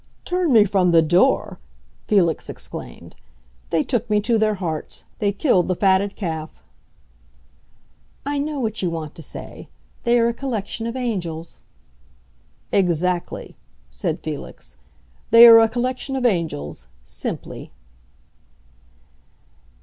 "Turn 0.25 0.51
me 0.51 0.65
from 0.65 0.89
the 0.93 1.03
door!" 1.03 1.59
Felix 2.07 2.49
exclaimed. 2.49 3.13
"They 3.69 3.83
took 3.83 4.09
me 4.09 4.19
to 4.21 4.39
their 4.39 4.55
hearts; 4.55 5.03
they 5.19 5.31
killed 5.31 5.67
the 5.67 5.75
fatted 5.75 6.15
calf." 6.15 6.63
"I 8.25 8.39
know 8.39 8.59
what 8.59 8.81
you 8.81 8.89
want 8.89 9.13
to 9.13 9.21
say: 9.21 9.69
they 10.03 10.17
are 10.17 10.27
a 10.29 10.33
collection 10.33 10.87
of 10.87 10.95
angels." 10.95 11.61
"Exactly," 12.71 13.55
said 13.91 14.19
Felix. 14.21 14.75
"They 15.29 15.45
are 15.45 15.59
a 15.59 15.69
collection 15.69 16.15
of 16.15 16.25
angels—simply." 16.25 17.71